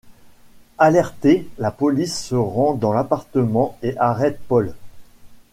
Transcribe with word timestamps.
Alertée, 0.79 1.47
la 1.59 1.69
police 1.69 2.19
se 2.23 2.33
rend 2.33 2.73
dans 2.73 2.91
l'appartement 2.91 3.77
et 3.83 3.95
arrête 3.99 4.39
Paul. 4.47 4.73